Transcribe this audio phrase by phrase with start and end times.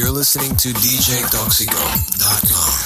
[0.00, 2.79] You're listening to DJToxico.com.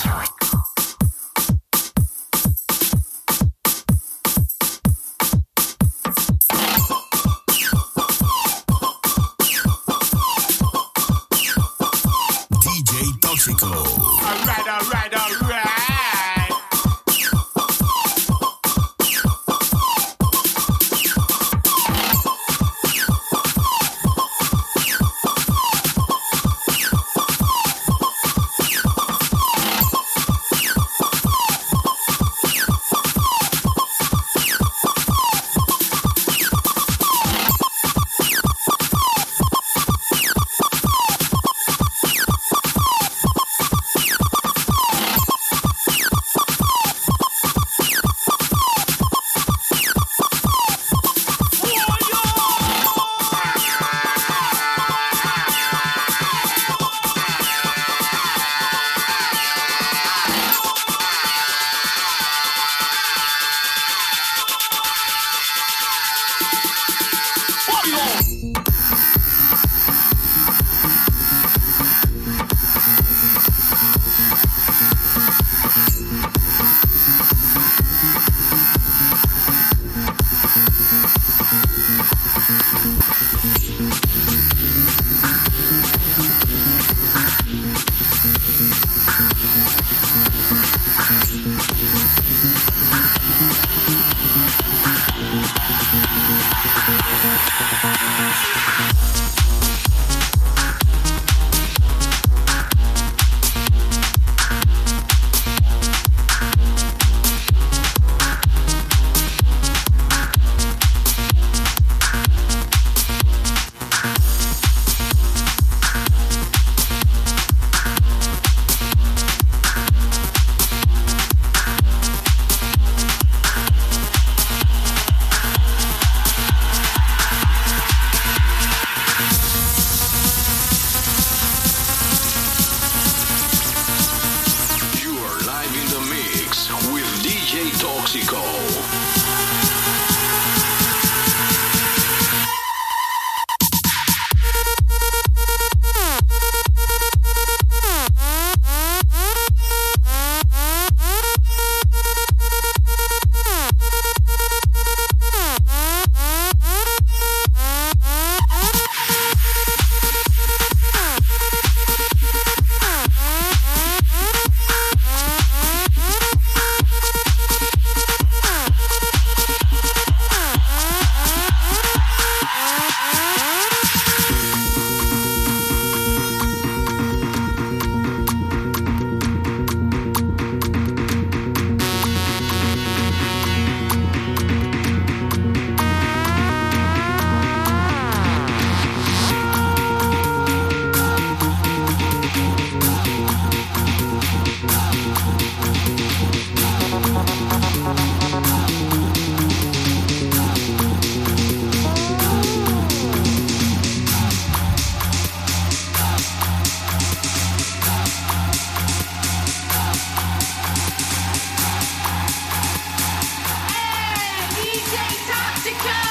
[215.65, 216.04] Stick around.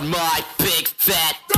[0.00, 1.49] On my big fat.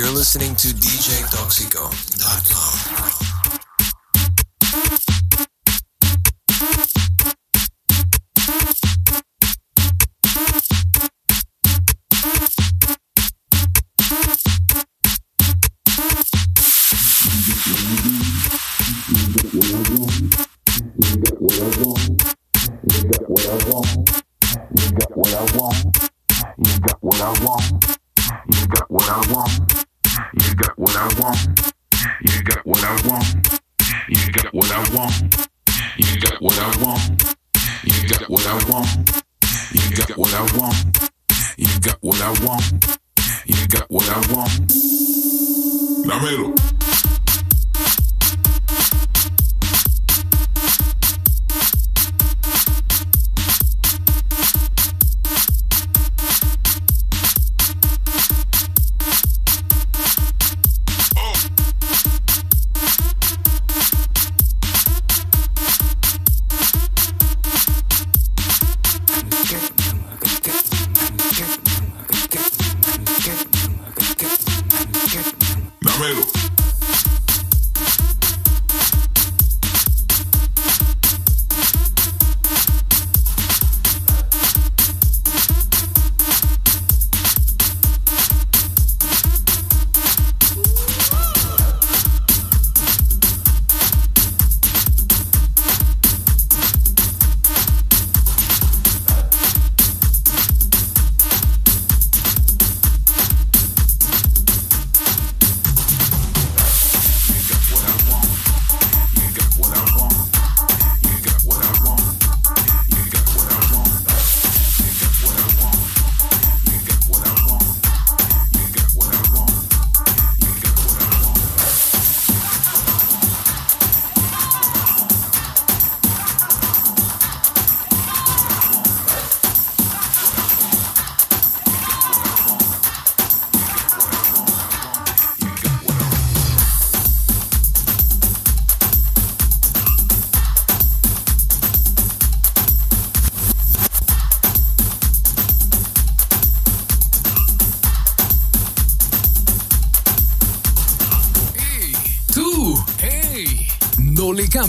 [0.00, 2.79] You're listening to DJToxico.com.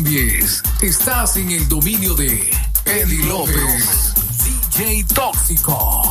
[0.03, 0.63] cambies.
[0.81, 2.50] Estás en el dominio de
[2.86, 4.13] Eddie López,
[4.75, 6.10] DJ Tóxico.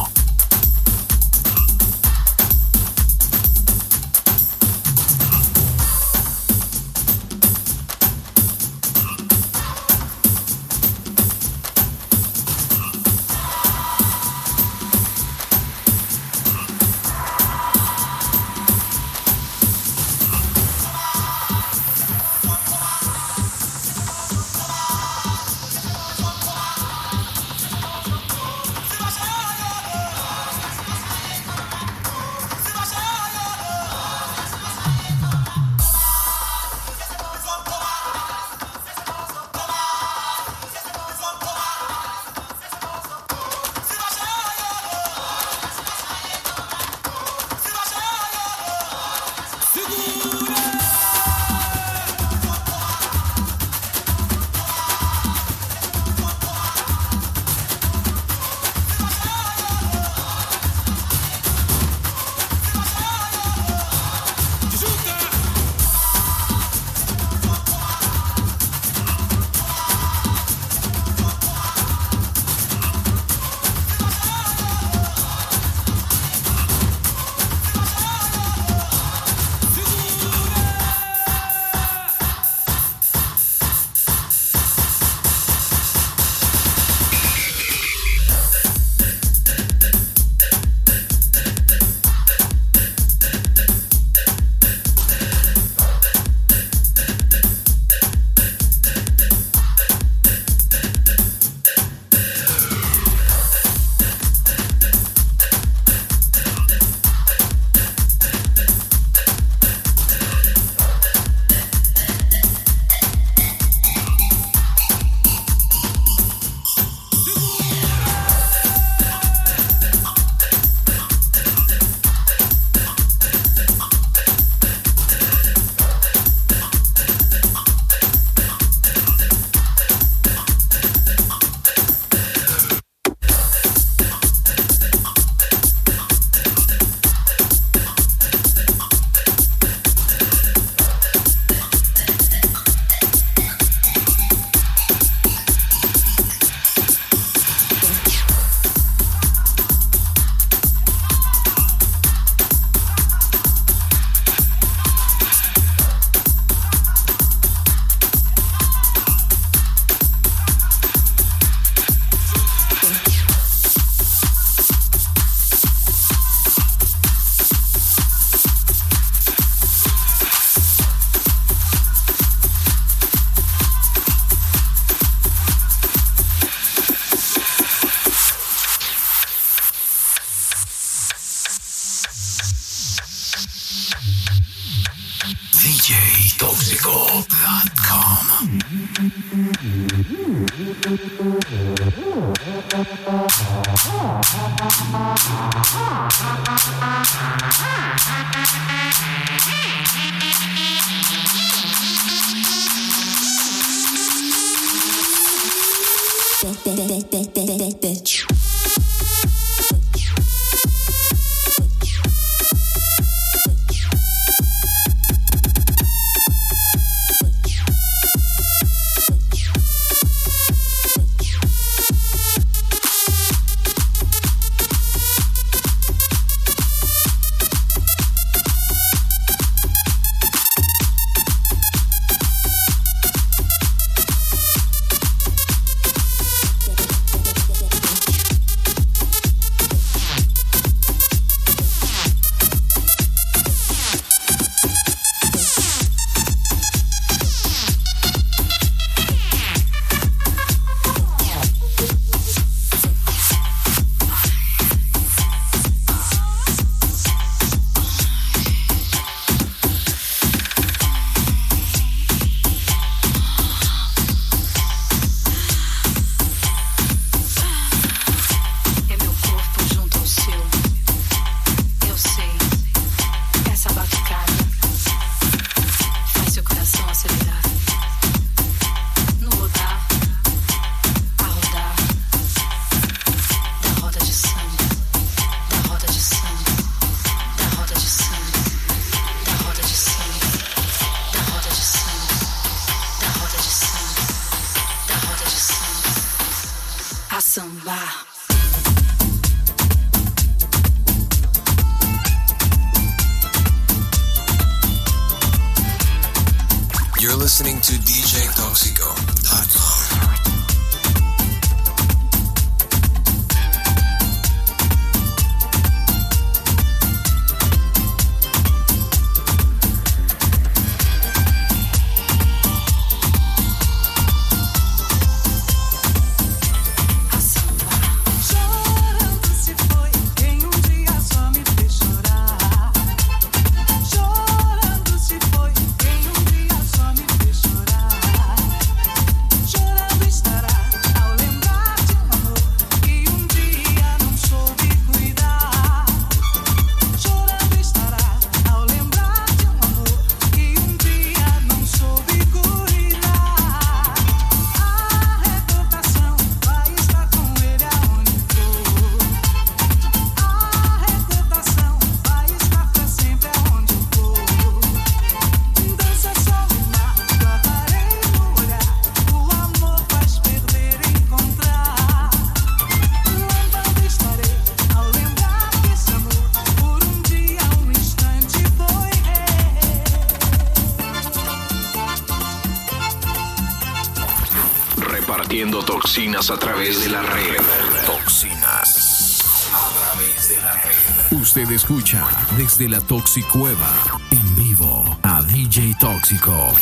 [386.28, 387.40] A través de la red.
[387.86, 389.22] Toxinas
[389.54, 391.18] a través de la red.
[391.18, 392.06] Usted escucha
[392.36, 396.52] desde la Toxicueva en vivo a DJ Tóxico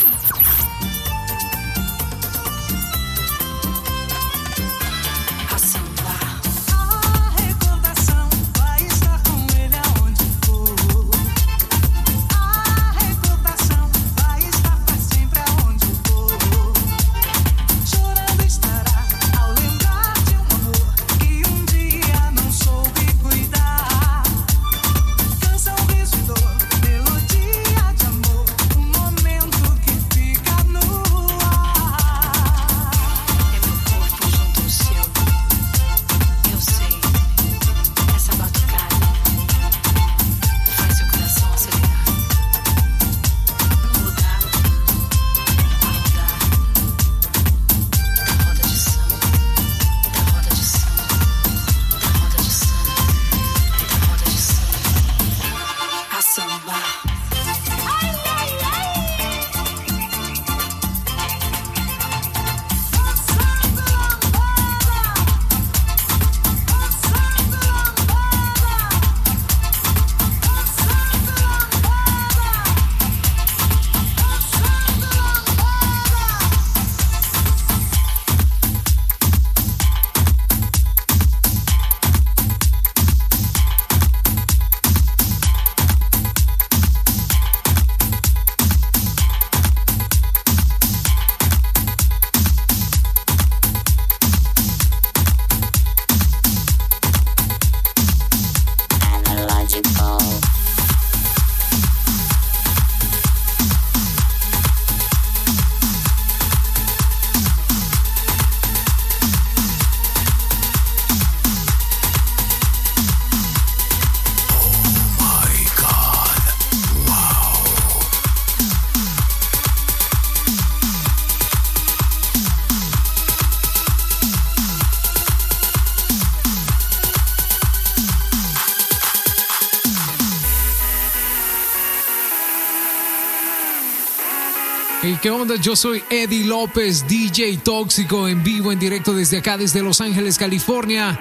[135.21, 135.57] ¿qué onda?
[135.57, 140.39] Yo soy Eddie López, DJ Tóxico, en vivo, en directo desde acá, desde Los Ángeles,
[140.39, 141.19] California.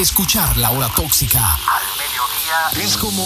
[0.01, 3.23] Escuchar la hora tóxica Al mediodía es como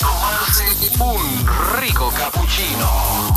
[0.00, 0.64] tomarse
[0.98, 1.46] un
[1.80, 3.30] rico cappuccino.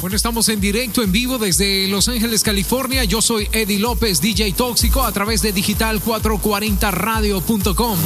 [0.00, 3.04] Bueno, estamos en directo, en vivo desde Los Ángeles, California.
[3.04, 7.98] Yo soy Eddie López, DJ Tóxico, a través de digital440radio.com.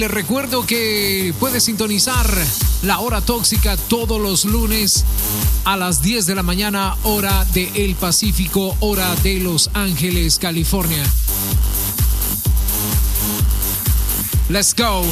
[0.00, 2.26] les recuerdo que puedes sintonizar
[2.82, 5.04] la hora tóxica todos los lunes
[5.64, 11.04] a las 10 de la mañana, hora de El Pacífico, hora de Los Ángeles, California.
[14.48, 15.04] Let's go.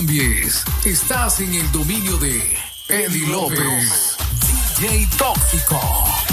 [0.00, 0.64] Cambies.
[0.86, 2.56] Estás en el dominio de
[2.88, 4.16] Eddie López,
[4.80, 6.29] DJ Tóxico.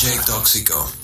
[0.00, 0.99] Project Oxico.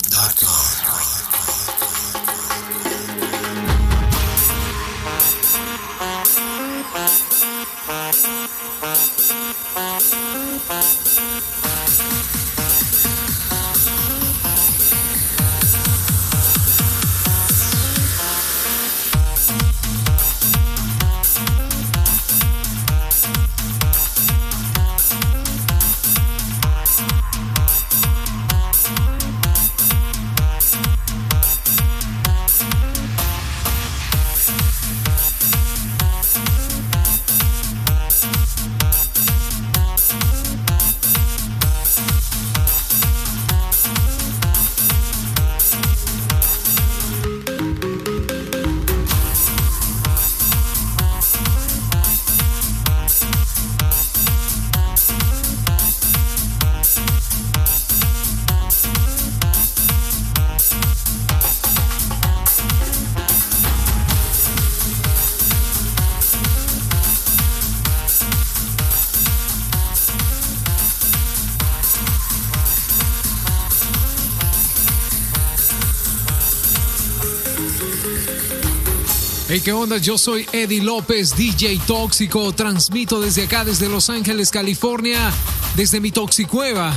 [79.67, 79.97] ¿Qué onda?
[79.97, 82.53] Yo soy Eddie López, DJ Tóxico.
[82.53, 85.29] Transmito desde acá, desde Los Ángeles, California,
[85.75, 86.93] desde mi Toxicueva,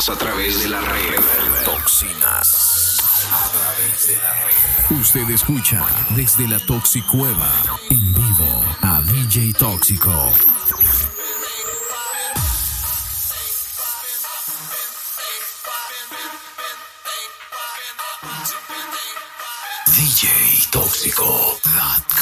[0.01, 1.19] Toxinas a través de la red.
[1.65, 2.97] Toxinas.
[3.31, 4.55] A través de la red.
[4.99, 5.85] Usted escucha
[6.15, 7.51] desde la Toxicueva
[7.89, 10.33] en vivo a DJ Tóxico.
[19.87, 22.20] DJTóxico.com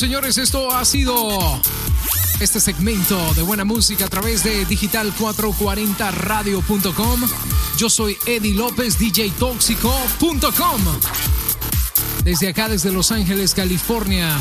[0.00, 1.60] señores, esto ha sido
[2.40, 7.20] este segmento de buena música a través de digital440radio.com.
[7.76, 10.80] Yo soy Eddie López, djtóxico.com.
[12.24, 14.38] Desde acá, desde Los Ángeles, California.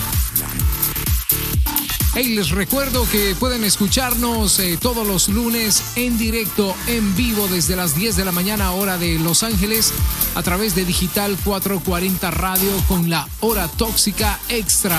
[2.16, 7.76] Hey, les recuerdo que pueden escucharnos eh, todos los lunes en directo, en vivo, desde
[7.76, 9.92] las 10 de la mañana, hora de Los Ángeles,
[10.36, 14.98] a través de Digital 440 Radio con la hora tóxica extra.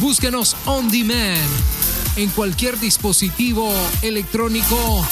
[0.00, 1.50] Búsquenos on demand
[2.16, 3.70] en cualquier dispositivo
[4.02, 5.06] electrónico.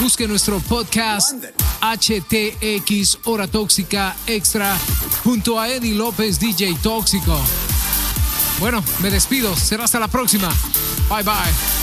[0.00, 1.34] Busque nuestro podcast
[1.80, 4.78] HTX Hora Tóxica Extra
[5.24, 7.40] junto a Eddie López DJ Tóxico.
[8.60, 9.54] Bueno, me despido.
[9.56, 10.48] Será hasta la próxima.
[11.08, 11.77] Bye bye.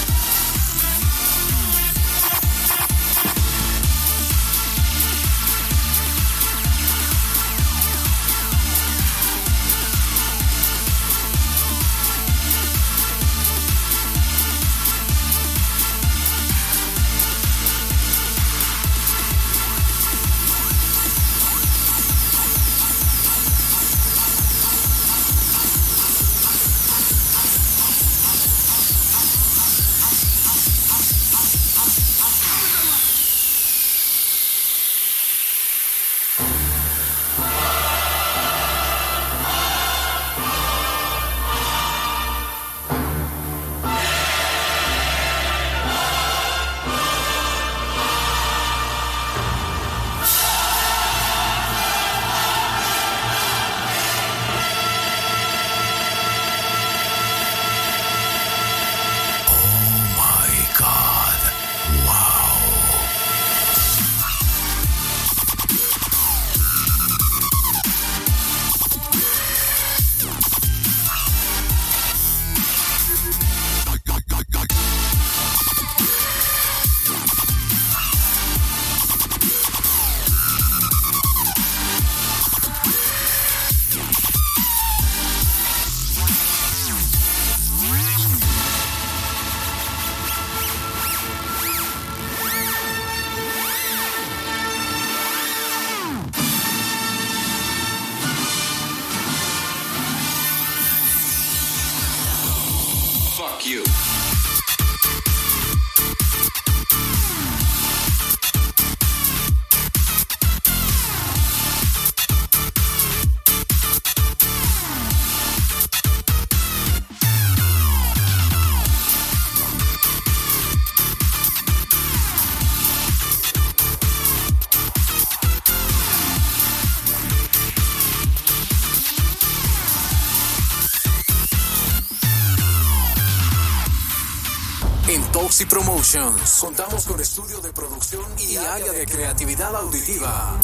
[135.56, 140.60] Toxi Promotions contamos con estudio de producción y área de creatividad auditiva.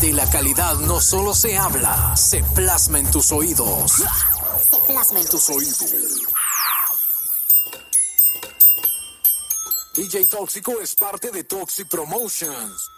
[0.00, 3.92] de la calidad no solo se habla, se plasma en tus oídos.
[3.92, 5.94] Se plasma en tus oídos.
[9.94, 12.90] DJ Tóxico es parte de Toxic Promotions.